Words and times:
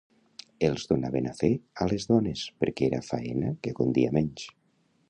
Els 0.69 0.85
donaven 0.91 1.27
a 1.31 1.35
fer 1.41 1.51
a 1.85 1.89
les 1.93 2.09
dones 2.13 2.47
perquè 2.65 2.89
era 2.91 3.05
faena 3.13 3.57
que 3.69 3.77
condia 3.83 4.19
menys. 4.19 4.53